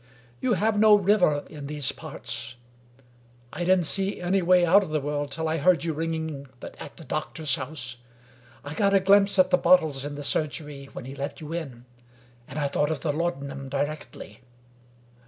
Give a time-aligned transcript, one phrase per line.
[0.39, 2.55] You have no river in these parts.
[3.53, 6.97] I didn't see my way out of the world, till I heard you ringing at
[6.97, 7.97] the doc tor's house.
[8.63, 11.85] I got a glimpse at the bottles in the surgery, when he let you in,
[12.47, 14.37] and I thought of the laudanum di rectly.